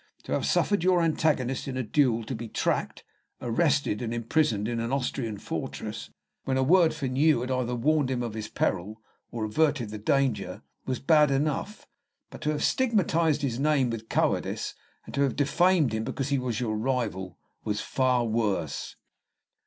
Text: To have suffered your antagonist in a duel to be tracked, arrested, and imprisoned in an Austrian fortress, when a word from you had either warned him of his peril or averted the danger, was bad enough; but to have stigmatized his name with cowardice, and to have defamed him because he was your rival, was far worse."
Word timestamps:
To 0.23 0.31
have 0.31 0.47
suffered 0.47 0.83
your 0.83 1.03
antagonist 1.03 1.67
in 1.67 1.77
a 1.77 1.83
duel 1.83 2.23
to 2.23 2.33
be 2.33 2.47
tracked, 2.49 3.03
arrested, 3.39 4.01
and 4.01 4.15
imprisoned 4.15 4.67
in 4.67 4.79
an 4.79 4.91
Austrian 4.91 5.37
fortress, 5.37 6.09
when 6.43 6.57
a 6.57 6.63
word 6.63 6.91
from 6.95 7.15
you 7.15 7.41
had 7.41 7.51
either 7.51 7.75
warned 7.75 8.09
him 8.09 8.23
of 8.23 8.33
his 8.33 8.47
peril 8.47 8.99
or 9.31 9.45
averted 9.45 9.89
the 9.91 9.99
danger, 9.99 10.63
was 10.87 10.97
bad 10.99 11.29
enough; 11.29 11.85
but 12.31 12.41
to 12.41 12.49
have 12.49 12.63
stigmatized 12.63 13.43
his 13.43 13.59
name 13.59 13.91
with 13.91 14.09
cowardice, 14.09 14.73
and 15.05 15.13
to 15.13 15.21
have 15.21 15.35
defamed 15.35 15.93
him 15.93 16.03
because 16.03 16.29
he 16.29 16.39
was 16.39 16.59
your 16.59 16.75
rival, 16.75 17.37
was 17.63 17.79
far 17.79 18.25
worse." 18.25 18.95